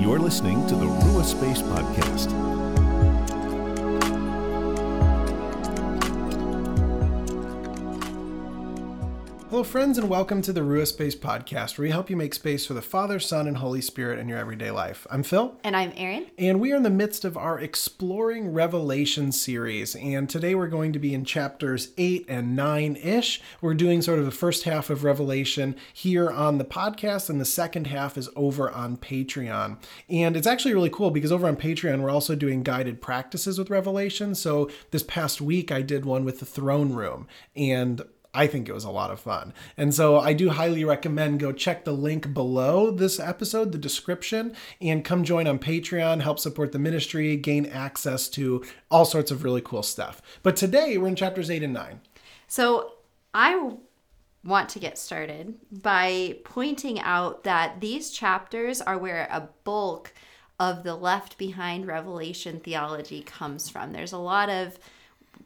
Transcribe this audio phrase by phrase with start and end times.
[0.00, 2.69] You're listening to the Rua Space Podcast.
[9.50, 12.64] Hello, friends, and welcome to the Rua Space Podcast, where we help you make space
[12.64, 15.08] for the Father, Son, and Holy Spirit in your everyday life.
[15.10, 15.58] I'm Phil.
[15.64, 16.26] And I'm Erin.
[16.38, 19.96] And we are in the midst of our Exploring Revelation series.
[19.96, 23.42] And today we're going to be in chapters 8 and 9 ish.
[23.60, 27.44] We're doing sort of the first half of Revelation here on the podcast, and the
[27.44, 29.78] second half is over on Patreon.
[30.08, 33.68] And it's actually really cool because over on Patreon, we're also doing guided practices with
[33.68, 34.36] Revelation.
[34.36, 37.26] So this past week, I did one with the throne room.
[37.56, 39.52] And I think it was a lot of fun.
[39.76, 44.54] And so I do highly recommend go check the link below this episode, the description,
[44.80, 49.42] and come join on Patreon, help support the ministry, gain access to all sorts of
[49.42, 50.22] really cool stuff.
[50.42, 52.00] But today we're in chapters 8 and 9.
[52.46, 52.92] So
[53.34, 53.72] I
[54.44, 60.14] want to get started by pointing out that these chapters are where a bulk
[60.58, 63.92] of the left behind revelation theology comes from.
[63.92, 64.78] There's a lot of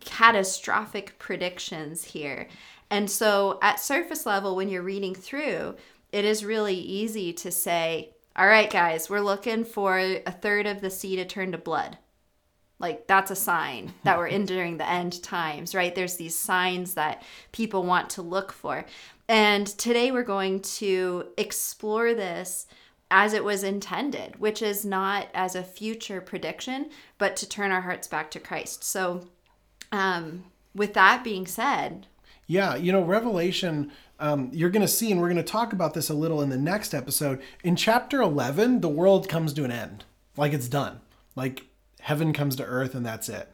[0.01, 2.49] catastrophic predictions here.
[2.91, 5.77] And so, at surface level, when you're reading through,
[6.13, 10.81] it is really easy to say, all right, guys, we're looking for a third of
[10.81, 11.99] the sea to turn to blood.
[12.79, 15.95] Like, that's a sign that we're entering the end times, right?
[15.95, 18.85] There's these signs that people want to look for.
[19.29, 22.67] And today we're going to explore this
[23.11, 27.83] as it was intended, which is not as a future prediction, but to turn our
[27.83, 28.83] hearts back to Christ.
[28.83, 29.29] So,
[29.93, 32.09] um, with that being said,
[32.47, 35.95] yeah, you know, Revelation, um, you're going to see, and we're going to talk about
[35.95, 37.41] this a little in the next episode.
[37.63, 40.05] In chapter 11, the world comes to an end.
[40.37, 41.01] Like it's done.
[41.37, 41.67] Like
[42.01, 43.51] heaven comes to earth, and that's it.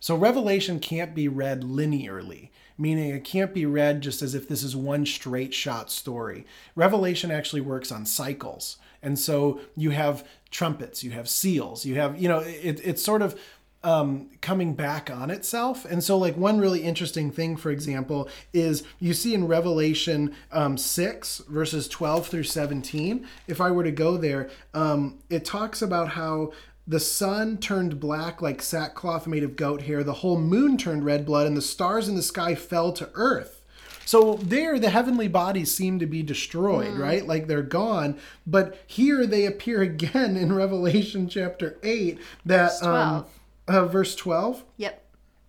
[0.00, 4.62] So Revelation can't be read linearly, meaning it can't be read just as if this
[4.62, 6.44] is one straight shot story.
[6.74, 8.76] Revelation actually works on cycles.
[9.02, 13.22] And so you have trumpets, you have seals, you have, you know, it, it's sort
[13.22, 13.38] of
[13.84, 15.84] um, coming back on itself.
[15.84, 20.76] And so, like, one really interesting thing, for example, is you see in Revelation um,
[20.76, 26.08] 6, verses 12 through 17, if I were to go there, um, it talks about
[26.10, 26.52] how
[26.86, 31.24] the sun turned black like sackcloth made of goat hair, the whole moon turned red
[31.24, 33.60] blood, and the stars in the sky fell to earth.
[34.06, 36.98] So there, the heavenly bodies seem to be destroyed, mm.
[36.98, 37.26] right?
[37.26, 38.18] Like they're gone.
[38.46, 42.82] But here they appear again in Revelation chapter 8 that.
[42.82, 43.26] Um,
[43.68, 44.64] uh, verse 12.
[44.76, 45.00] Yep.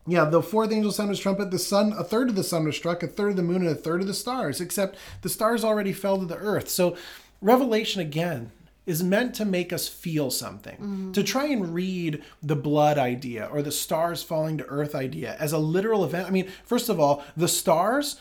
[0.08, 1.50] Yeah, the fourth angel sounded his trumpet.
[1.50, 3.70] The sun, a third of the sun was struck, a third of the moon, and
[3.70, 6.70] a third of the stars, except the stars already fell to the earth.
[6.70, 6.96] So,
[7.42, 8.52] Revelation again
[8.86, 10.76] is meant to make us feel something.
[10.76, 11.12] Mm-hmm.
[11.14, 15.54] To try and read the blood idea or the stars falling to earth idea as
[15.54, 16.28] a literal event.
[16.28, 18.20] I mean, first of all, the stars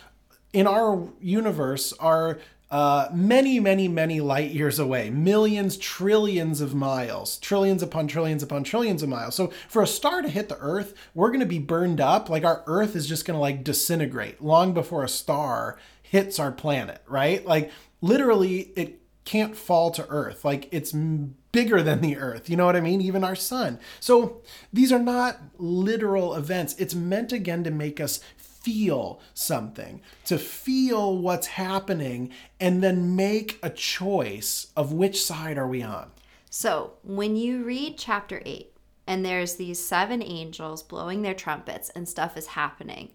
[0.52, 2.38] in our universe are
[2.74, 8.64] uh, many, many, many light years away, millions, trillions of miles, trillions upon trillions upon
[8.64, 9.36] trillions of miles.
[9.36, 12.28] So for a star to hit the Earth, we're going to be burned up.
[12.28, 16.50] Like our Earth is just going to like disintegrate long before a star hits our
[16.50, 17.46] planet, right?
[17.46, 17.70] Like
[18.00, 20.44] literally, it can't fall to Earth.
[20.44, 22.50] Like it's bigger than the Earth.
[22.50, 23.00] You know what I mean?
[23.00, 23.78] Even our sun.
[24.00, 24.42] So
[24.72, 26.74] these are not literal events.
[26.78, 28.18] It's meant again to make us
[28.64, 35.68] feel something, to feel what's happening, and then make a choice of which side are
[35.68, 36.10] we on.
[36.48, 38.70] So when you read chapter 8,
[39.06, 43.10] and there's these seven angels blowing their trumpets and stuff is happening.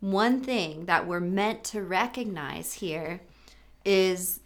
[0.00, 3.22] One thing that we're meant to recognize here
[3.84, 4.40] is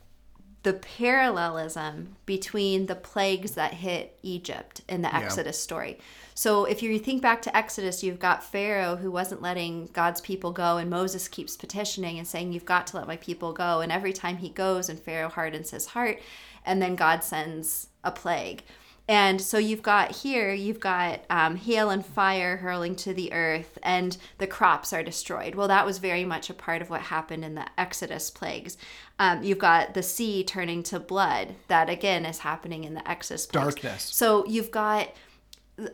[0.62, 5.20] the parallelism between the plagues that hit Egypt in the yeah.
[5.20, 5.98] Exodus story.
[6.34, 10.52] So if you think back to Exodus, you've got Pharaoh who wasn't letting God's people
[10.52, 13.80] go, and Moses keeps petitioning and saying, You've got to let my people go.
[13.80, 16.20] And every time he goes, and Pharaoh hardens his heart,
[16.64, 18.62] and then God sends a plague.
[19.08, 23.76] And so you've got here, you've got um, hail and fire hurling to the earth,
[23.82, 25.56] and the crops are destroyed.
[25.56, 28.78] Well, that was very much a part of what happened in the Exodus plagues.
[29.18, 31.56] Um, you've got the sea turning to blood.
[31.66, 33.74] That again is happening in the Exodus plagues.
[33.74, 34.02] Darkness.
[34.04, 35.08] So you've got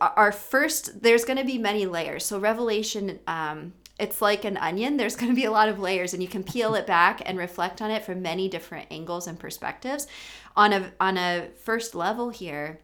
[0.01, 2.25] our first there's going to be many layers.
[2.25, 4.97] So revelation um, it's like an onion.
[4.97, 7.37] There's going to be a lot of layers and you can peel it back and
[7.37, 10.07] reflect on it from many different angles and perspectives.
[10.55, 12.79] On a on a first level here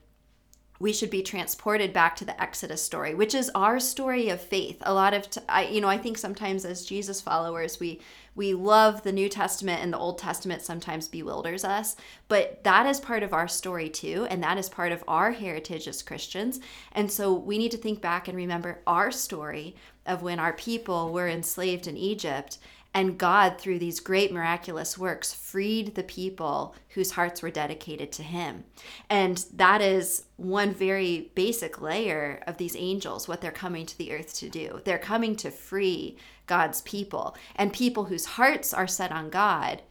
[0.80, 4.78] we should be transported back to the Exodus story, which is our story of faith.
[4.82, 8.02] A lot of, t- I, you know, I think sometimes as Jesus followers, we
[8.36, 11.96] we love the New Testament and the Old Testament sometimes bewilders us,
[12.28, 15.88] but that is part of our story too, and that is part of our heritage
[15.88, 16.60] as Christians.
[16.92, 21.14] And so we need to think back and remember our story of when our people
[21.14, 22.58] were enslaved in Egypt
[22.96, 28.24] And God, through these great miraculous works, freed the people whose hearts were dedicated to
[28.24, 28.64] Him.
[29.10, 34.14] And that is one very basic layer of these angels, what they're coming to the
[34.14, 34.80] earth to do.
[34.86, 37.36] They're coming to free God's people.
[37.58, 39.82] And people whose hearts are set on God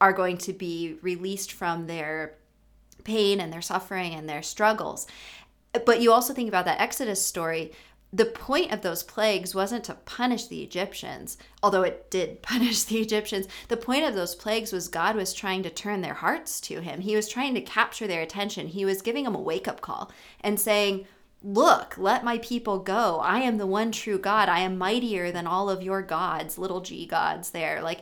[0.00, 2.36] are going to be released from their
[3.04, 5.06] pain and their suffering and their struggles.
[5.84, 7.72] But you also think about that Exodus story
[8.12, 12.98] the point of those plagues wasn't to punish the Egyptians, although it did punish the
[12.98, 13.46] Egyptians.
[13.68, 17.00] The point of those plagues was God was trying to turn their hearts to Him.
[17.00, 18.68] He was trying to capture their attention.
[18.68, 20.10] He was giving them a wake up call
[20.40, 21.06] and saying,
[21.40, 23.20] Look, let my people go.
[23.20, 24.48] I am the one true God.
[24.48, 27.80] I am mightier than all of your gods, little g gods there.
[27.80, 28.00] Like,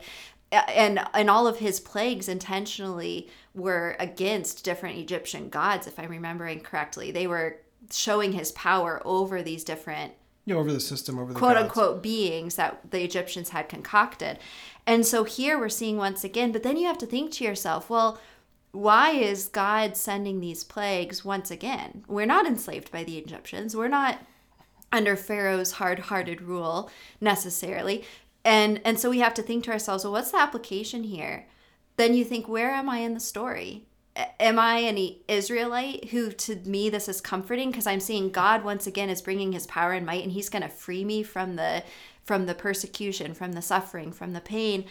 [0.51, 6.61] and and all of his plagues intentionally were against different Egyptian gods, if I'm remembering
[6.61, 7.11] correctly.
[7.11, 7.59] They were
[7.91, 10.13] showing his power over these different
[10.45, 11.65] yeah, over the system, over the quote gods.
[11.65, 14.39] unquote beings that the Egyptians had concocted.
[14.85, 17.89] And so here we're seeing once again, but then you have to think to yourself,
[17.89, 18.17] well,
[18.71, 22.05] why is God sending these plagues once again?
[22.07, 23.75] We're not enslaved by the Egyptians.
[23.75, 24.19] We're not
[24.91, 28.05] under Pharaoh's hard-hearted rule necessarily.
[28.45, 31.47] And and so we have to think to ourselves, well, what's the application here?
[31.97, 33.86] Then you think, where am I in the story?
[34.39, 38.87] Am I an Israelite who to me this is comforting because I'm seeing God once
[38.87, 41.83] again is bringing his power and might and he's going to free me from the
[42.23, 44.83] from the persecution, from the suffering, from the pain?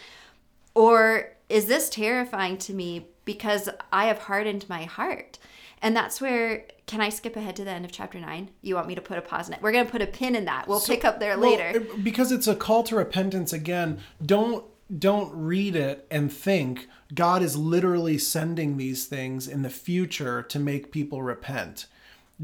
[0.74, 5.38] Or is this terrifying to me because I have hardened my heart?
[5.82, 8.50] And that's where can I skip ahead to the end of chapter 9?
[8.62, 9.60] You want me to put a pause in it?
[9.60, 10.66] We're going to put a pin in that.
[10.66, 11.84] We'll so, pick up there later.
[11.86, 14.00] Well, because it's a call to repentance again.
[14.24, 14.64] Don't
[14.96, 20.58] don't read it and think God is literally sending these things in the future to
[20.58, 21.86] make people repent.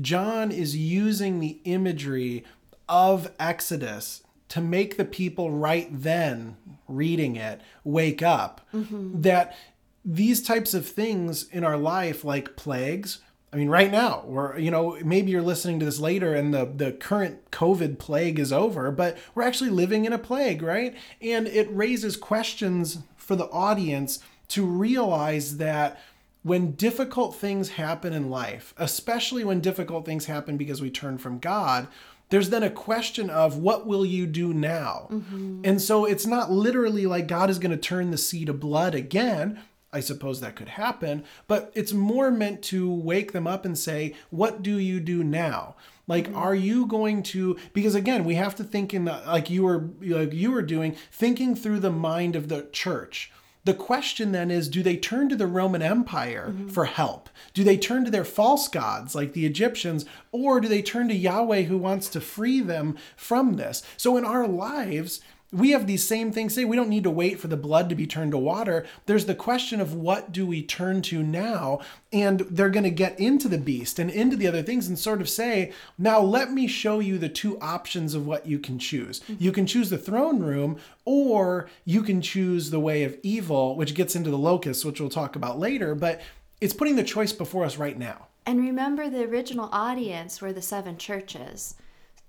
[0.00, 2.44] John is using the imagery
[2.88, 6.56] of Exodus to make the people right then
[6.86, 9.20] reading it wake up mm-hmm.
[9.20, 9.56] that
[10.04, 13.20] these types of things in our life like plagues
[13.52, 16.64] I mean, right now, or you know, maybe you're listening to this later and the,
[16.64, 20.96] the current COVID plague is over, but we're actually living in a plague, right?
[21.20, 26.00] And it raises questions for the audience to realize that
[26.42, 31.38] when difficult things happen in life, especially when difficult things happen because we turn from
[31.38, 31.88] God,
[32.30, 35.08] there's then a question of what will you do now?
[35.10, 35.60] Mm-hmm.
[35.64, 38.94] And so it's not literally like God is going to turn the sea to blood
[38.94, 39.60] again.
[39.92, 44.14] I suppose that could happen, but it's more meant to wake them up and say,
[44.30, 45.76] what do you do now?
[46.06, 46.38] Like, mm-hmm.
[46.38, 47.56] are you going to?
[47.72, 50.96] Because again, we have to think in the like you were like you were doing,
[51.10, 53.30] thinking through the mind of the church.
[53.64, 56.68] The question then is do they turn to the Roman Empire mm-hmm.
[56.68, 57.28] for help?
[57.54, 60.04] Do they turn to their false gods like the Egyptians?
[60.32, 63.84] Or do they turn to Yahweh who wants to free them from this?
[63.96, 65.20] So in our lives,
[65.52, 66.54] we have these same things.
[66.54, 68.86] Say we don't need to wait for the blood to be turned to water.
[69.04, 71.80] There's the question of what do we turn to now?
[72.10, 75.20] And they're going to get into the beast and into the other things and sort
[75.20, 79.20] of say now let me show you the two options of what you can choose.
[79.38, 83.94] You can choose the throne room or you can choose the way of evil which
[83.94, 86.20] gets into the locusts which we'll talk about later but
[86.60, 88.28] it's putting the choice before us right now.
[88.46, 91.74] And remember the original audience were the seven churches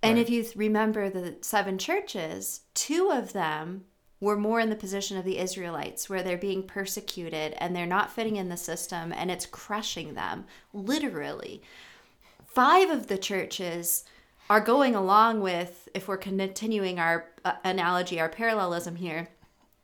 [0.03, 0.21] and right.
[0.21, 3.85] if you remember the seven churches, two of them
[4.19, 8.11] were more in the position of the Israelites, where they're being persecuted and they're not
[8.11, 11.61] fitting in the system and it's crushing them, literally.
[12.45, 14.05] Five of the churches
[14.49, 19.29] are going along with, if we're continuing our uh, analogy, our parallelism here,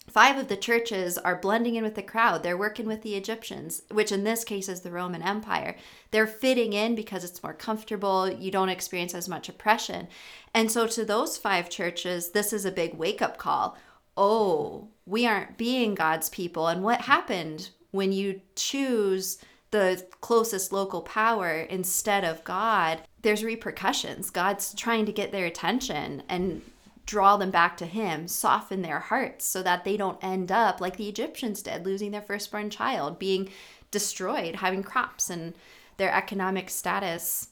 [0.10, 2.42] Five of the churches are blending in with the crowd.
[2.42, 5.76] They're working with the Egyptians, which in this case is the Roman Empire.
[6.12, 8.30] They're fitting in because it's more comfortable.
[8.30, 10.08] You don't experience as much oppression.
[10.54, 13.78] And so, to those five churches, this is a big wake up call.
[14.18, 16.68] Oh, we aren't being God's people.
[16.68, 19.38] And what happened when you choose
[19.72, 23.04] the closest local power instead of God?
[23.22, 24.30] There's repercussions.
[24.30, 26.24] God's trying to get their attention.
[26.28, 26.64] And
[27.10, 30.96] draw them back to him, soften their hearts so that they don't end up like
[30.96, 33.50] the Egyptians did, losing their firstborn child, being
[33.90, 35.56] destroyed, having crops and
[35.98, 37.48] their economic status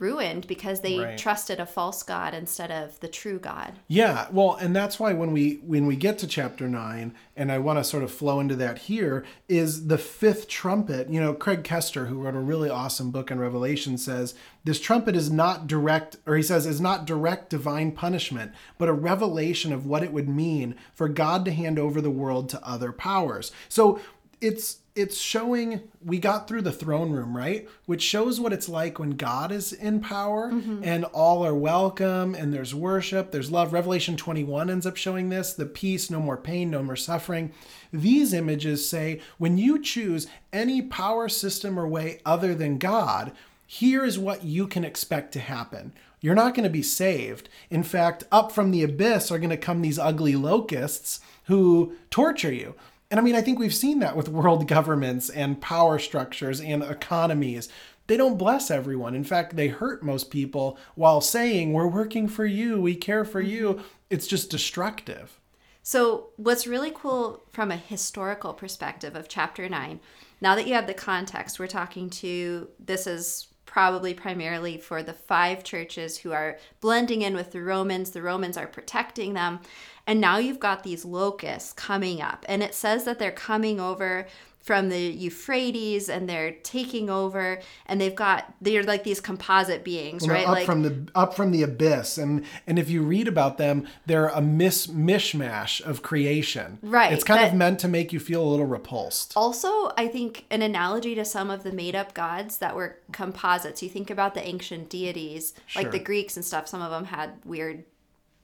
[0.00, 1.18] ruined because they right.
[1.18, 3.74] trusted a false god instead of the true god.
[3.88, 7.58] Yeah, well, and that's why when we when we get to chapter 9 and I
[7.58, 11.08] want to sort of flow into that here is the fifth trumpet.
[11.08, 14.34] You know, Craig Koester who wrote a really awesome book on Revelation says
[14.64, 18.92] this trumpet is not direct or he says is not direct divine punishment, but a
[18.92, 22.92] revelation of what it would mean for God to hand over the world to other
[22.92, 23.52] powers.
[23.68, 24.00] So
[24.42, 27.66] it's it's showing we got through the throne room right?
[27.86, 30.82] Which shows what it's like when god is in power mm-hmm.
[30.84, 33.72] and all are welcome and there's worship there's love.
[33.72, 37.52] Revelation 21 ends up showing this the peace no more pain no more suffering.
[37.92, 43.32] These images say when you choose any power system or way other than god
[43.66, 45.94] here is what you can expect to happen.
[46.20, 47.48] You're not going to be saved.
[47.70, 52.52] In fact up from the abyss are going to come these ugly locusts who torture
[52.52, 52.74] you
[53.12, 56.82] and I mean, I think we've seen that with world governments and power structures and
[56.82, 57.68] economies.
[58.06, 59.14] They don't bless everyone.
[59.14, 63.42] In fact, they hurt most people while saying, We're working for you, we care for
[63.42, 63.74] you.
[63.74, 63.82] Mm-hmm.
[64.08, 65.38] It's just destructive.
[65.82, 70.00] So, what's really cool from a historical perspective of chapter 9,
[70.40, 75.14] now that you have the context, we're talking to this is probably primarily for the
[75.14, 78.10] five churches who are blending in with the Romans.
[78.10, 79.60] The Romans are protecting them.
[80.06, 82.44] And now you've got these locusts coming up.
[82.50, 84.26] And it says that they're coming over
[84.62, 90.24] from the Euphrates and they're taking over and they've got they're like these composite beings,
[90.24, 90.46] They're right?
[90.46, 93.86] up like from the up from the abyss, and and if you read about them,
[94.06, 96.78] they're a mis mishmash of creation.
[96.82, 99.32] Right, It's kind of meant to make you feel a little repulsed.
[99.36, 103.82] Also, I think an analogy to some of the made up gods that were composites.
[103.82, 107.40] You think about the ancient deities, like the Greeks and stuff, some of them had
[107.44, 107.84] weird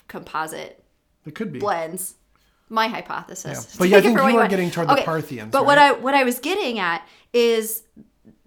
[0.09, 0.83] composite
[1.27, 1.59] It could be.
[1.59, 2.15] blends.
[2.69, 3.77] My hypothesis.
[3.79, 5.79] But yeah, I think you were getting toward the Parthians, But what?
[5.79, 7.83] I what I was getting at is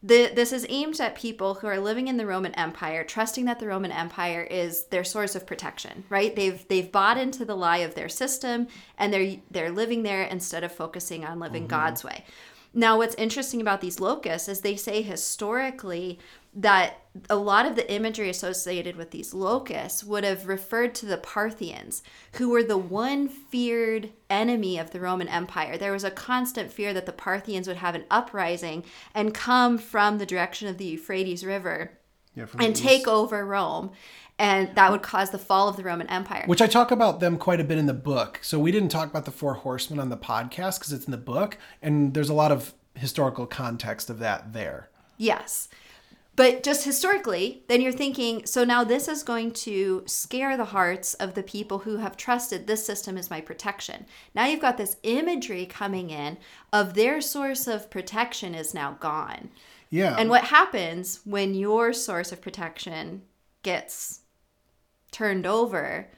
[0.04, 3.60] the, this is aimed at people who are living in the Roman Empire, trusting that
[3.60, 6.36] the Roman Empire is their source of protection, right?
[6.36, 10.64] They've they've bought into the lie of their system and they're they're living there instead
[10.64, 11.70] of focusing on living mm-hmm.
[11.70, 12.26] God's way.
[12.74, 16.20] Now, what's interesting about these locusts is they say historically
[16.56, 21.18] that a lot of the imagery associated with these locusts would have referred to the
[21.18, 22.04] Parthians,
[22.34, 25.78] who were the one feared enemy of the Roman Empire.
[25.78, 30.18] There was a constant fear that the Parthians would have an uprising and come from
[30.18, 32.00] the direction of the Euphrates River
[32.34, 33.92] Yeah, and take over Rome.
[34.40, 36.46] And that would cause the fall of the Roman Empire.
[36.48, 38.40] Which I talk about them quite a bit in the book.
[38.42, 41.18] So we didn't talk about the four horsemen on the podcast because it's in the
[41.18, 44.90] book, and there's a lot of historical context of that there.
[45.18, 45.68] Yes.
[46.42, 51.14] But just historically, then you're thinking, so now this is going to scare the hearts
[51.14, 54.08] of the people who have trusted this system is my protection.
[54.34, 56.40] Now you've got this imagery coming in
[56.74, 59.52] of their source of protection is now gone.
[59.92, 60.16] Yeah.
[60.18, 63.22] And what happens when your source of protection
[63.62, 64.22] gets
[65.12, 66.10] turned over,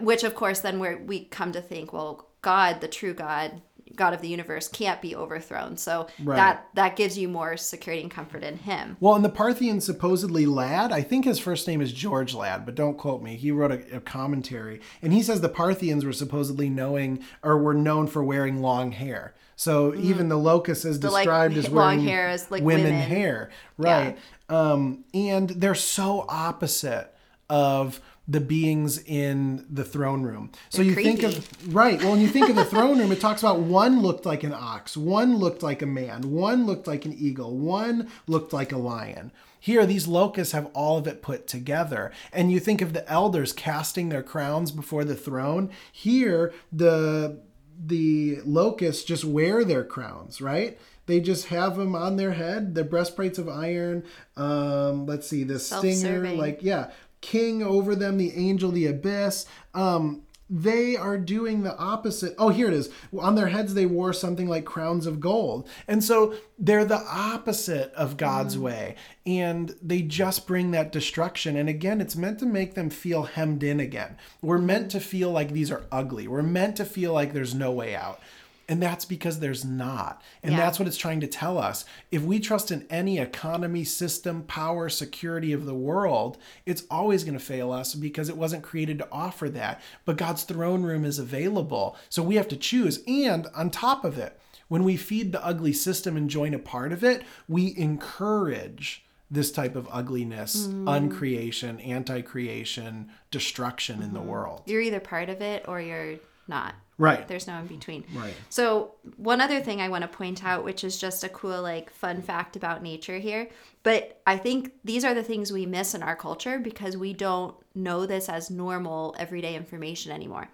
[0.00, 3.60] which of course then where we come to think, well, God, the true God,
[3.96, 5.76] God of the universe can't be overthrown.
[5.76, 6.36] So Right.
[6.36, 8.96] that that gives you more security and comfort in him.
[9.00, 12.74] Well, and the Parthian supposedly Ladd, I think his first name is George Ladd, but
[12.74, 13.36] don't quote me.
[13.36, 17.74] He wrote a, a commentary, and he says the Parthians were supposedly knowing or were
[17.74, 19.34] known for wearing long hair.
[19.56, 21.08] So even the locust is Mm-hmm.
[21.12, 23.00] like, described as long wearing hair as, like, women, women.
[23.00, 24.18] hair, right?
[24.48, 27.14] Um, and they're so opposite
[27.48, 30.50] of the beings in the throne room.
[30.70, 32.00] So They're you think of right.
[32.00, 34.54] Well, when you think of the throne room, it talks about one looked like an
[34.54, 38.78] ox, one looked like a man, one looked like an eagle, one looked like a
[38.78, 39.30] lion.
[39.60, 42.12] Here, these locusts have all of it put together.
[42.32, 45.70] And you think of the elders casting their crowns before the throne.
[45.90, 47.40] Here, the
[47.86, 50.78] the locusts just wear their crowns, right?
[51.06, 54.04] They just have them on their head, their breastplates of iron.
[54.36, 56.90] Um, let's see, the stinger, like yeah,
[57.24, 59.46] king over them, the angel, the abyss.
[59.72, 62.34] Um, they are doing the opposite.
[62.38, 62.90] Oh, here it is.
[63.18, 65.66] On their heads, they wore something like crowns of gold.
[65.88, 68.96] And so they're the opposite of God's way.
[69.24, 71.56] And they just bring that destruction.
[71.56, 74.18] And again, it's meant to make them feel hemmed in again.
[74.42, 76.28] We're meant to feel like these are ugly.
[76.28, 78.20] We're meant to feel like there's no way out.
[78.68, 80.22] And that's because there's not.
[80.42, 80.58] And Yeah.
[80.58, 81.84] that's what it's trying to tell us.
[82.10, 87.38] If we trust in any economy, system, power, security of the world, it's always going
[87.38, 89.80] to fail us because it wasn't created to offer that.
[90.04, 91.96] But God's throne room is available.
[92.08, 93.00] So we have to choose.
[93.06, 96.92] And on top of it, when we feed the ugly system and join a part
[96.92, 100.84] of it, we encourage this type of ugliness, mm.
[100.84, 104.28] uncreation, anti creation, destruction in the mm-hmm.
[104.28, 104.62] world.
[104.66, 106.16] You're either part of it or you're
[106.46, 106.74] not.
[106.96, 107.26] Right.
[107.26, 108.04] There's no in between.
[108.14, 108.34] Right.
[108.50, 111.90] So, one other thing I want to point out, which is just a cool, like,
[111.90, 113.48] fun fact about nature here,
[113.82, 117.54] but I think these are the things we miss in our culture because we don't
[117.74, 120.48] know this as normal, everyday information anymore.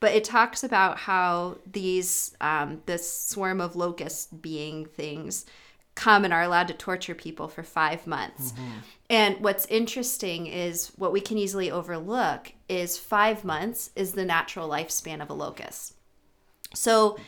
[0.00, 5.44] But it talks about how these, um, this swarm of locust being things
[5.94, 8.52] come and are allowed to torture people for five months.
[8.52, 8.70] Mm-hmm.
[9.10, 14.68] And what's interesting is what we can easily overlook is five months is the natural
[14.68, 15.94] lifespan of a locust.
[16.74, 17.18] So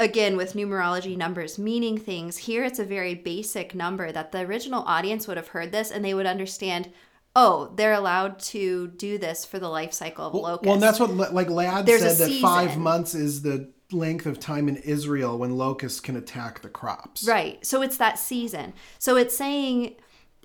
[0.00, 4.84] again with numerology numbers meaning things here it's a very basic number that the original
[4.84, 6.88] audience would have heard this and they would understand
[7.34, 10.82] oh they're allowed to do this for the life cycle of a locust Well, and
[10.82, 14.76] that's what like Ladd There's said that five months is the length of time in
[14.76, 17.26] Israel when locusts can attack the crops.
[17.26, 17.64] Right.
[17.64, 18.74] So it's that season.
[18.98, 19.96] So it's saying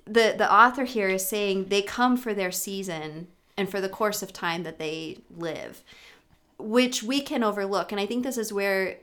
[0.06, 4.22] the the author here is saying they come for their season and for the course
[4.22, 5.82] of time that they live
[6.56, 8.96] which we can overlook and i think this is where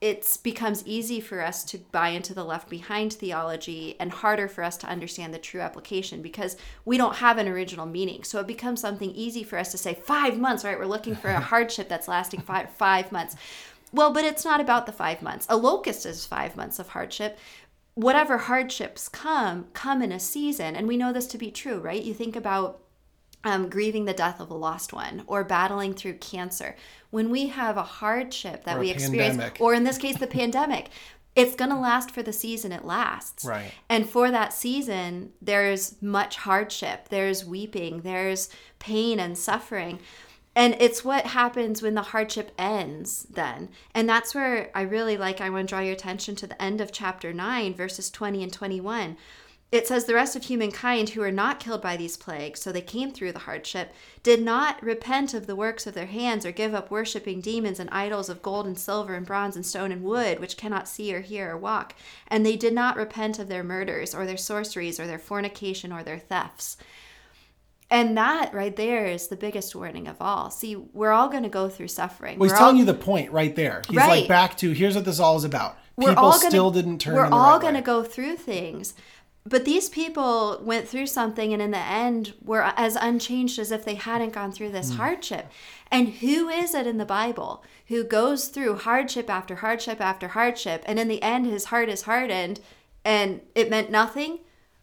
[0.00, 4.62] it becomes easy for us to buy into the left behind theology and harder for
[4.62, 8.46] us to understand the true application because we don't have an original meaning so it
[8.46, 11.88] becomes something easy for us to say five months right we're looking for a hardship
[11.88, 13.34] that's lasting five, five months
[13.92, 15.46] well but it's not about the five months.
[15.48, 17.38] A locust is five months of hardship.
[17.94, 20.76] Whatever hardships come come in a season.
[20.76, 22.02] And we know this to be true right?
[22.02, 22.80] You think about
[23.44, 26.76] um, grieving the death of a lost one or battling through cancer.
[27.10, 29.60] When we have a hardship that a we experience pandemic.
[29.60, 30.88] or in this case the pandemic
[31.34, 33.44] it's going to last for the season it lasts.
[33.44, 33.72] Right.
[33.88, 39.98] and for that season there's much hardship there's weeping there's pain and suffering
[40.54, 45.40] and it's what happens when the hardship ends then and that's where i really like
[45.40, 48.52] i want to draw your attention to the end of chapter 9 verses 20 and
[48.52, 49.16] 21
[49.72, 52.82] it says the rest of humankind who were not killed by these plagues, so they
[52.82, 56.74] came through the hardship, did not repent of the works of their hands or give
[56.74, 60.40] up worshiping demons and idols of gold and silver and bronze and stone and wood,
[60.40, 61.94] which cannot see or hear or walk.
[62.28, 66.02] And they did not repent of their murders or their sorceries or their fornication or
[66.02, 66.76] their thefts.
[67.92, 70.50] And that right there is the biggest warning of all.
[70.50, 72.38] See, we're all going to go through suffering.
[72.38, 73.82] Well, he's We're telling all- you the point right there.
[73.86, 74.20] He's Right.
[74.20, 75.76] like back to here's what this all is about.
[75.94, 77.14] we're People all gonna, still didn't turn.
[77.14, 77.30] Around.
[77.32, 78.94] We're all right going to go through things,
[79.46, 83.84] but these people went through something, and in the end, were as unchanged as if
[83.84, 84.96] they hadn't gone through this hmm.
[84.96, 85.50] hardship.
[85.90, 90.82] And who is it in the Bible who goes through hardship after hardship after hardship,
[90.86, 92.60] and in the end, his heart is hardened,
[93.04, 94.38] and it meant nothing?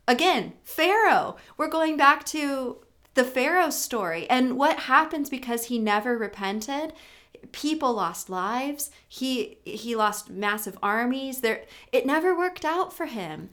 [0.07, 1.37] Again, Pharaoh.
[1.57, 2.77] We're going back to
[3.13, 6.93] the Pharaoh story and what happens because he never repented.
[7.51, 8.91] People lost lives.
[9.07, 11.41] He he lost massive armies.
[11.41, 13.49] There it never worked out for him.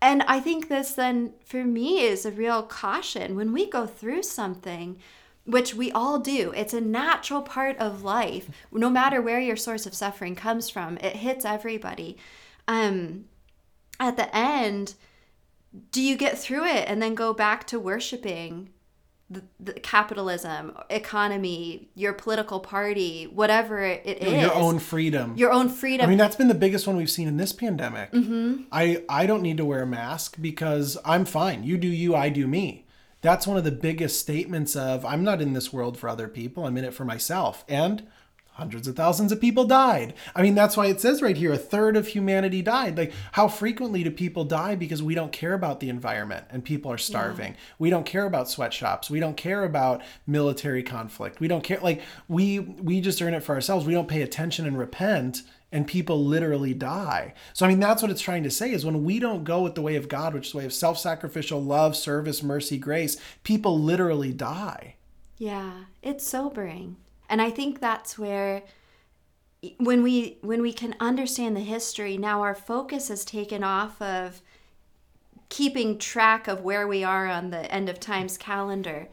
[0.00, 3.36] And i think this then for me is a real caution.
[3.36, 4.98] When we go through something
[5.46, 8.48] which we all do it's a natural part of life.
[8.72, 12.16] No matter where your source of suffering comes from it hits everybody.
[12.68, 13.26] Um
[14.00, 14.94] at the end
[15.90, 18.70] do you get through it and then go back to worshiping
[19.30, 25.34] the, the capitalism, economy, your political party, whatever it is, your own freedom.
[25.36, 26.06] your own freedom?
[26.06, 28.12] I mean, that's been the biggest one we've seen in this pandemic.
[28.12, 28.64] Mm-hmm.
[28.70, 31.64] I I don't need to wear a mask because I'm fine.
[31.64, 32.86] You do you, I do me.
[33.22, 36.66] That's one of the biggest statements of I'm not in this world for other people.
[36.66, 37.64] I'm in it for myself.
[37.68, 38.06] And
[38.54, 40.14] hundreds of thousands of people died.
[40.34, 42.96] I mean, that's why it says right here a third of humanity died.
[42.96, 46.90] Like, how frequently do people die because we don't care about the environment and people
[46.90, 47.56] are starving?
[47.80, 49.10] We don't care about sweatshops.
[49.10, 51.40] We don't care about military conflict.
[51.40, 51.80] We don't care.
[51.80, 53.86] Like, we we just earn it for ourselves.
[53.86, 55.42] We don't pay attention and repent.
[55.72, 57.34] And people literally die.
[57.52, 59.74] So, I mean, that's what it's trying to say is when we don't go with
[59.74, 63.16] the way of God, which is the way of self sacrificial love, service, mercy, grace,
[63.42, 64.94] people literally die.
[65.36, 66.94] Yeah, it's sobering.
[67.28, 68.62] And I think that's where
[69.78, 74.42] when we when we can understand the history, now our focus is taken off of
[75.48, 79.08] keeping track of where we are on the end of times calendar.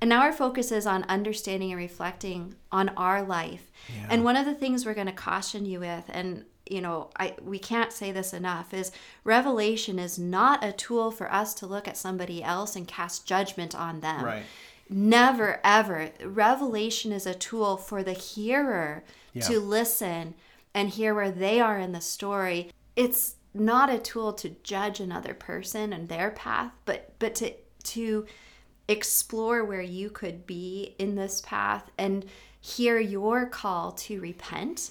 [0.00, 3.72] And now our focus is on understanding and reflecting on our life.
[4.10, 7.34] And one of the things we're going to caution you with and you know, I
[7.42, 8.90] we can't say this enough is
[9.22, 13.74] revelation is not a tool for us to look at somebody else and cast judgment
[13.74, 14.24] on them.
[14.24, 14.42] Right.
[14.88, 16.10] Never ever.
[16.24, 19.42] Revelation is a tool for the hearer Yeah.
[19.48, 20.34] to listen
[20.74, 22.70] and hear where they are in the story.
[22.94, 28.26] It's not a tool to judge another person and their path, but but to to
[28.88, 32.24] explore where you could be in this path and
[32.60, 34.90] hear your call to repent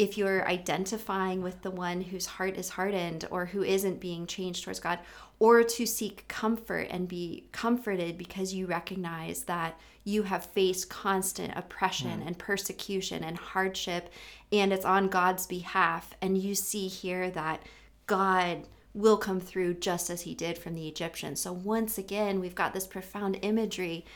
[0.00, 4.64] if you're identifying with the one whose heart is hardened or who isn't being changed
[4.64, 4.98] towards God,
[5.38, 11.52] or to seek comfort and be comforted because you recognize that you have faced constant
[11.54, 12.26] oppression hmm.
[12.26, 14.08] and persecution and hardship,
[14.50, 16.14] and it's on God's behalf.
[16.22, 17.62] And you see here that
[18.06, 21.40] God will come through just as he did from the Egyptians.
[21.40, 24.06] So, once again, we've got this profound imagery,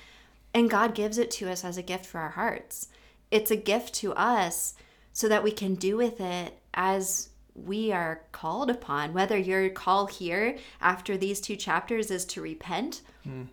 [0.55, 2.88] and God gives it to us as a gift for our hearts.
[3.31, 4.75] It's a gift to us
[5.14, 9.14] so that we can do with it as we are called upon.
[9.14, 13.44] Whether your call here after these two chapters is to repent hmm.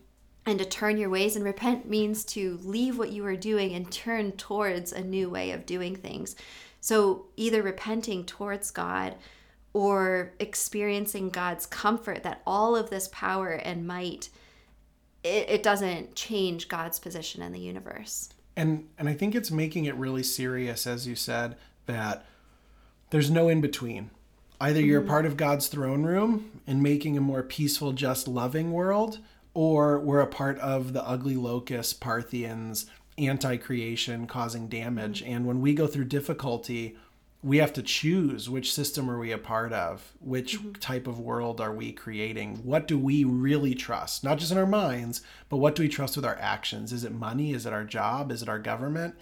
[0.45, 3.89] and to turn your ways, and repent means to leave what you are doing and
[3.89, 6.35] turn towards a new way of doing things.
[6.81, 9.15] So either repenting towards God
[9.71, 14.29] or experiencing God's comfort that all of this power and might
[15.23, 18.29] it, it doesn't change God's position in the universe.
[18.55, 22.25] And and I think it's making it really serious as you said that
[23.09, 24.09] there's no in between.
[24.59, 25.09] Either you're mm-hmm.
[25.09, 29.19] part of God's throne room and making a more peaceful, just, loving world,
[29.53, 32.85] or we're a part of the ugly locust, Parthians,
[33.17, 35.23] anti creation causing damage.
[35.23, 35.33] Mm-hmm.
[35.33, 36.95] And when we go through difficulty,
[37.43, 40.73] we have to choose which system are we a part of which mm-hmm.
[40.73, 42.57] type of world are we creating?
[42.63, 44.23] What do we really trust?
[44.23, 46.93] Not just in our minds but what do we trust with our actions?
[46.93, 47.53] Is it money?
[47.53, 48.31] Is it our job?
[48.31, 49.15] Is it our government?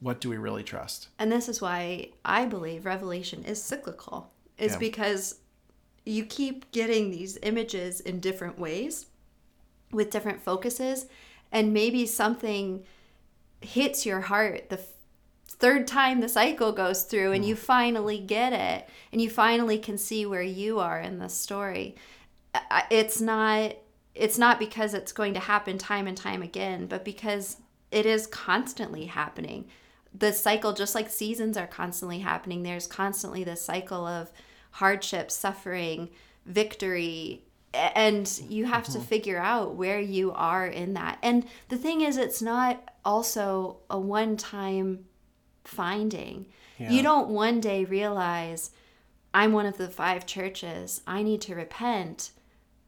[0.00, 1.08] What do we really trust?
[1.18, 4.30] And this is why I believe Revelation is cyclical.
[4.56, 4.78] Is Yeah.
[4.78, 5.36] because
[6.04, 9.06] you keep getting these images in different ways
[9.90, 11.06] with different focuses
[11.50, 12.84] and maybe something
[13.60, 14.80] hits your heart the
[15.58, 17.58] third time the cycle goes through and you mm.
[17.58, 21.94] finally get it and you finally can see where you are in the story
[22.90, 23.74] it's not
[24.14, 27.58] it's not because it's going to happen time and time again but because
[27.90, 29.66] it is constantly happening.
[30.14, 34.32] The cycle just like seasons are constantly happening there's constantly this cycle of
[34.72, 36.08] hardship suffering
[36.44, 37.44] victory
[37.74, 39.02] and you have to mm-hmm.
[39.02, 41.18] figure out where you are in that.
[41.22, 45.04] And the thing is it's not also a one time
[45.68, 46.46] finding.
[46.78, 46.90] Yeah.
[46.90, 48.70] you don't one day realize
[49.34, 51.02] i'm one of the five churches.
[51.06, 52.30] I need to repent.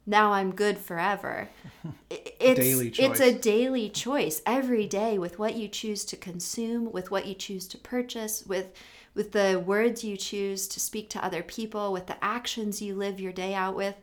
[0.06, 1.48] Now i'm good forever.
[2.10, 7.10] It's Daily it's a daily choice every day with what you choose to consume with
[7.10, 8.72] what you choose to purchase with
[9.14, 13.20] with the words you choose to speak to other people with the actions you live
[13.20, 13.96] your day out with.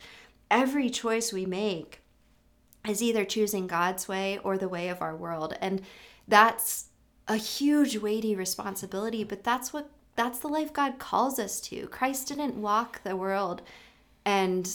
[0.52, 2.02] Every choice we make
[2.88, 5.58] is either choosing God's way or the way of our world.
[5.60, 5.82] And
[6.28, 6.87] that's
[7.28, 11.88] a huge weighty responsibility, but that's what that's the life God calls us to.
[11.88, 13.62] Christ didn't walk the world
[14.26, 14.68] and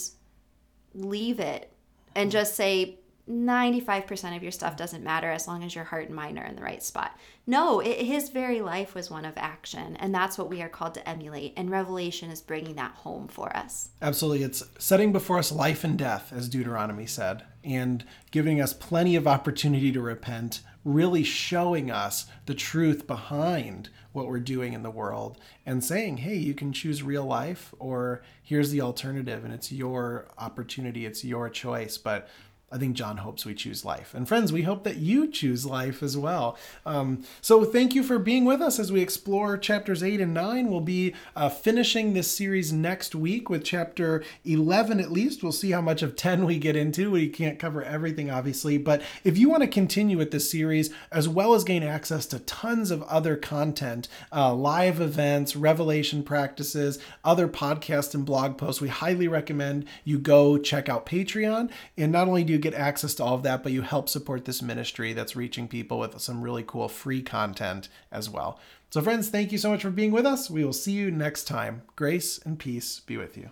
[0.95, 1.71] leave it
[2.15, 6.15] and just say 95% of your stuff doesn't matter as long as your heart and
[6.15, 7.17] mind are in the right spot.
[7.47, 10.93] No, it, his very life was one of action, and that's what we are called
[10.95, 11.53] to emulate.
[11.55, 13.89] And Revelation is bringing that home for us.
[14.01, 14.43] Absolutely.
[14.43, 19.27] It's setting before us life and death, as Deuteronomy said, and giving us plenty of
[19.27, 25.39] opportunity to repent, really showing us the truth behind what we're doing in the world
[25.65, 30.27] and saying, hey, you can choose real life, or here's the alternative, and it's your
[30.37, 31.97] opportunity, it's your choice.
[31.97, 32.29] But
[32.73, 34.15] I think John hopes we choose life.
[34.15, 36.57] And friends, we hope that you choose life as well.
[36.87, 40.71] Um, so thank you for being with us as we explore chapters 8 and 9.
[40.71, 45.43] We'll be uh, finishing this series next week with chapter 11 at least.
[45.43, 47.11] We'll see how much of 10 we get into.
[47.11, 48.79] We can't cover everything, obviously.
[48.79, 52.39] But if you want to continue with this series, as well as gain access to
[52.39, 58.89] tons of other content, uh, live events, revelation practices, other podcasts and blog posts, we
[58.89, 61.69] highly recommend you go check out Patreon.
[61.95, 64.45] And not only do you get access to all of that, but you help support
[64.45, 68.59] this ministry that's reaching people with some really cool free content as well.
[68.89, 70.49] So, friends, thank you so much for being with us.
[70.49, 71.83] We will see you next time.
[71.95, 73.49] Grace and peace be with you.